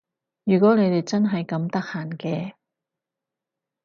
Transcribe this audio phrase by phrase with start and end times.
[0.45, 2.55] 如果你哋真係咁得閒嘅